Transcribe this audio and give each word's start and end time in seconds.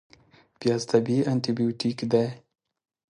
پیاز 0.59 0.81
طبیعي 0.91 1.21
انتي 1.31 1.51
بیوټیک 1.57 1.97
دی 2.11 2.27